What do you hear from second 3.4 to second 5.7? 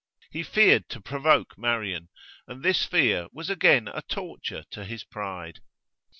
again a torture to his pride.